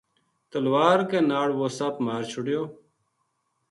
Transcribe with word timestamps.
تلوار 0.51 0.99
کے 1.09 1.19
ناڑ 1.29 1.47
وہ 1.57 1.67
سپ 1.77 1.95
مار 2.05 2.23
چھوڈیو 2.31 2.61